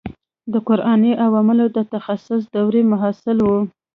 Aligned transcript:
د 0.51 0.53
قراني 0.67 1.11
علومو 1.23 1.65
د 1.75 1.79
تخصص 1.93 2.43
دورې 2.53 2.81
محصل 2.91 3.37
وم. 3.47 3.63